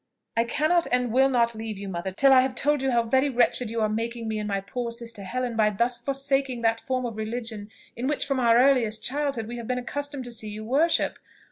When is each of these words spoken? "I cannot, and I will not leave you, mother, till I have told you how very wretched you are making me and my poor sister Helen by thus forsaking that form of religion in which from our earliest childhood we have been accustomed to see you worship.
"I 0.35 0.45
cannot, 0.45 0.87
and 0.91 1.03
I 1.09 1.09
will 1.09 1.29
not 1.29 1.53
leave 1.53 1.77
you, 1.77 1.87
mother, 1.87 2.11
till 2.11 2.33
I 2.33 2.41
have 2.41 2.55
told 2.55 2.81
you 2.81 2.89
how 2.89 3.03
very 3.03 3.29
wretched 3.29 3.69
you 3.69 3.81
are 3.81 3.87
making 3.87 4.27
me 4.27 4.39
and 4.39 4.47
my 4.47 4.59
poor 4.59 4.89
sister 4.91 5.21
Helen 5.23 5.55
by 5.55 5.69
thus 5.69 6.01
forsaking 6.01 6.63
that 6.63 6.81
form 6.81 7.05
of 7.05 7.17
religion 7.17 7.69
in 7.95 8.07
which 8.07 8.25
from 8.25 8.39
our 8.39 8.57
earliest 8.57 9.03
childhood 9.03 9.45
we 9.45 9.57
have 9.57 9.67
been 9.67 9.77
accustomed 9.77 10.23
to 10.25 10.31
see 10.31 10.49
you 10.49 10.65
worship. 10.65 11.19